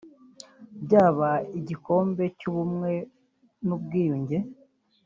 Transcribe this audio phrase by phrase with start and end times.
[0.83, 1.29] byaba
[1.59, 2.91] ibikombe by’ubumwe
[3.65, 4.37] n’ubwiyunge